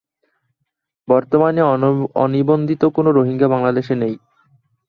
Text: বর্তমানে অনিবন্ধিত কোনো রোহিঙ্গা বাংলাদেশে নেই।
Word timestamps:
বর্তমানে 1.07 1.61
অনিবন্ধিত 2.17 2.83
কোনো 2.95 3.09
রোহিঙ্গা 3.11 3.47
বাংলাদেশে 3.47 3.95
নেই। 3.95 4.15